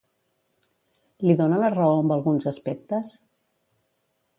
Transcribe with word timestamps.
Li 1.27 1.37
dona 1.43 1.61
la 1.65 1.71
raó 1.75 2.01
amb 2.01 2.17
alguns 2.19 2.51
aspectes? 2.57 3.17